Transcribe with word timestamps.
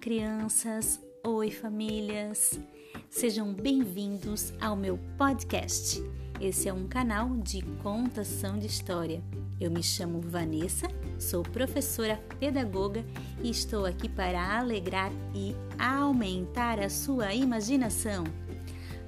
crianças! 0.00 0.98
Oi, 1.24 1.48
famílias! 1.48 2.58
Sejam 3.08 3.54
bem-vindos 3.54 4.52
ao 4.60 4.74
meu 4.74 4.98
podcast. 5.16 6.02
Esse 6.40 6.68
é 6.68 6.72
um 6.72 6.88
canal 6.88 7.28
de 7.36 7.62
contação 7.80 8.58
de 8.58 8.66
história. 8.66 9.22
Eu 9.60 9.70
me 9.70 9.80
chamo 9.80 10.20
Vanessa, 10.20 10.88
sou 11.16 11.44
professora 11.44 12.20
pedagoga 12.40 13.04
e 13.40 13.50
estou 13.50 13.86
aqui 13.86 14.08
para 14.08 14.58
alegrar 14.58 15.12
e 15.32 15.54
aumentar 15.78 16.80
a 16.80 16.90
sua 16.90 17.32
imaginação. 17.32 18.24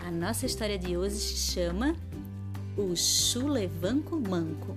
A 0.00 0.10
nossa 0.10 0.46
história 0.46 0.76
de 0.76 0.96
hoje 0.96 1.14
se 1.14 1.52
chama 1.52 1.94
O 2.76 2.96
Chulevanco 2.96 4.16
Manco. 4.16 4.76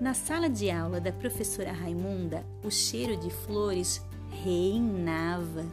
Na 0.00 0.14
sala 0.14 0.48
de 0.48 0.70
aula 0.70 1.00
da 1.00 1.10
professora 1.10 1.72
Raimunda, 1.72 2.46
o 2.62 2.70
cheiro 2.70 3.16
de 3.16 3.28
flores 3.28 4.00
reinava. 4.42 5.64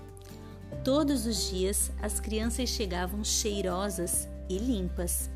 Todos 0.83 1.25
os 1.25 1.49
dias 1.49 1.91
as 2.01 2.19
crianças 2.19 2.69
chegavam 2.69 3.23
cheirosas 3.23 4.27
e 4.49 4.57
limpas. 4.57 5.29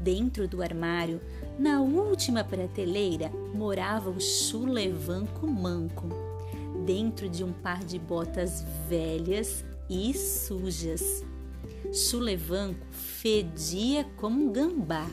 Dentro 0.00 0.46
do 0.46 0.62
armário, 0.62 1.20
na 1.58 1.80
última 1.80 2.44
prateleira, 2.44 3.30
morava 3.54 4.10
o 4.10 4.20
chulevanco 4.20 5.46
manco, 5.46 6.08
dentro 6.86 7.28
de 7.28 7.42
um 7.42 7.52
par 7.52 7.82
de 7.82 7.98
botas 7.98 8.64
velhas 8.88 9.64
e 9.90 10.14
sujas. 10.14 11.24
Chulevanco 11.92 12.86
fedia 12.90 14.04
como 14.16 14.44
um 14.44 14.52
gambá. 14.52 15.06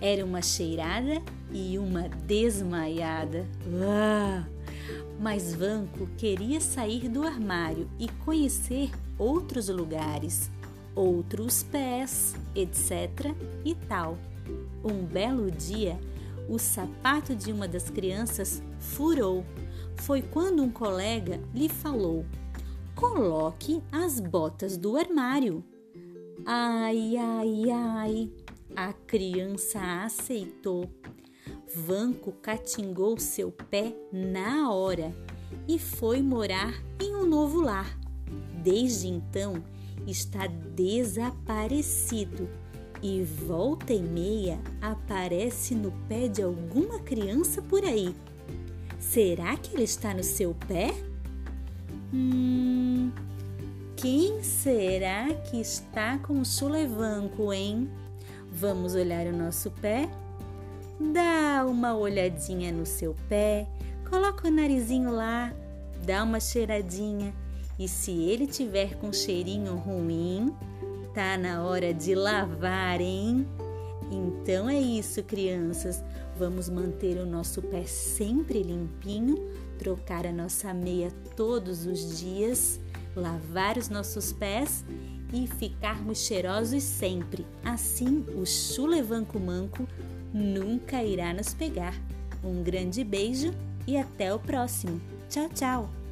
Era 0.00 0.24
uma 0.24 0.40
cheirada 0.40 1.20
e 1.52 1.76
uma 1.78 2.08
desmaiada. 2.08 3.46
Uau! 3.66 4.58
Mas 5.18 5.54
Vanco 5.54 6.06
queria 6.16 6.60
sair 6.60 7.08
do 7.08 7.22
armário 7.22 7.88
e 7.98 8.08
conhecer 8.24 8.90
outros 9.18 9.68
lugares, 9.68 10.50
outros 10.94 11.62
pés, 11.62 12.34
etc. 12.54 13.34
e 13.64 13.74
tal. 13.74 14.18
Um 14.84 15.04
belo 15.04 15.50
dia, 15.50 15.98
o 16.48 16.58
sapato 16.58 17.34
de 17.34 17.52
uma 17.52 17.68
das 17.68 17.90
crianças 17.90 18.62
furou. 18.78 19.44
Foi 19.96 20.22
quando 20.22 20.62
um 20.62 20.70
colega 20.70 21.40
lhe 21.52 21.68
falou: 21.68 22.24
Coloque 22.94 23.82
as 23.90 24.20
botas 24.20 24.76
do 24.76 24.96
armário. 24.96 25.64
Ai, 26.46 27.16
ai, 27.16 27.70
ai! 27.70 28.32
A 28.76 28.92
criança 28.92 29.80
aceitou 30.04 30.88
Vanco 31.74 32.32
catingou 32.32 33.18
seu 33.18 33.52
pé 33.52 33.94
na 34.12 34.72
hora 34.72 35.14
e 35.66 35.78
foi 35.78 36.22
morar 36.22 36.74
em 37.00 37.14
um 37.14 37.26
novo 37.26 37.60
lar. 37.60 37.98
Desde 38.62 39.08
então 39.08 39.62
está 40.06 40.46
desaparecido 40.46 42.48
e 43.02 43.22
volta 43.22 43.92
e 43.92 44.02
meia 44.02 44.58
aparece 44.80 45.74
no 45.74 45.92
pé 46.08 46.28
de 46.28 46.42
alguma 46.42 46.98
criança 47.00 47.62
por 47.62 47.84
aí. 47.84 48.14
Será 48.98 49.56
que 49.56 49.74
ele 49.74 49.84
está 49.84 50.12
no 50.12 50.24
seu 50.24 50.54
pé? 50.66 50.92
Hum, 52.12 53.12
quem 53.96 54.42
será 54.42 55.32
que 55.34 55.60
está 55.60 56.18
com 56.18 56.40
o 56.40 56.44
chulevanco, 56.44 57.52
hein? 57.52 57.88
Vamos 58.50 58.94
olhar 58.94 59.26
o 59.26 59.36
nosso 59.36 59.70
pé? 59.70 60.08
Dá 61.58 61.66
uma 61.66 61.92
olhadinha 61.92 62.70
no 62.70 62.86
seu 62.86 63.16
pé, 63.28 63.66
coloca 64.08 64.46
o 64.46 64.50
narizinho 64.50 65.10
lá, 65.10 65.52
dá 66.06 66.22
uma 66.22 66.38
cheiradinha 66.38 67.34
e 67.76 67.88
se 67.88 68.12
ele 68.12 68.46
tiver 68.46 68.94
com 68.98 69.12
cheirinho 69.12 69.74
ruim, 69.74 70.54
tá 71.12 71.36
na 71.36 71.64
hora 71.64 71.92
de 71.92 72.14
lavar, 72.14 73.00
hein? 73.00 73.44
Então 74.08 74.70
é 74.70 74.78
isso, 74.78 75.20
crianças. 75.24 76.00
Vamos 76.38 76.68
manter 76.68 77.18
o 77.18 77.26
nosso 77.26 77.60
pé 77.60 77.82
sempre 77.86 78.62
limpinho, 78.62 79.50
trocar 79.80 80.26
a 80.26 80.32
nossa 80.32 80.72
meia 80.72 81.10
todos 81.34 81.86
os 81.86 82.20
dias, 82.20 82.78
lavar 83.16 83.76
os 83.76 83.88
nossos 83.88 84.32
pés 84.32 84.84
e 85.32 85.48
ficarmos 85.48 86.18
cheirosos 86.18 86.84
sempre. 86.84 87.44
Assim, 87.64 88.24
o 88.36 88.46
chulevanco 88.46 89.40
manco 89.40 89.88
nunca 90.32 91.02
irá 91.02 91.32
nos 91.32 91.54
pegar. 91.54 91.94
Um 92.42 92.62
grande 92.62 93.02
beijo 93.04 93.52
e 93.86 93.96
até 93.96 94.32
o 94.32 94.38
próximo. 94.38 95.00
Tchau, 95.28 95.48
tchau! 95.50 96.07